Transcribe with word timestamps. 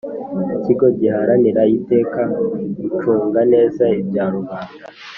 Ikigo 0.57 0.87
giharanira 0.99 1.61
iteka 1.77 2.21
gucunga 2.79 3.39
neza 3.53 3.83
ibya 3.99 4.25
rubanda 4.35 4.85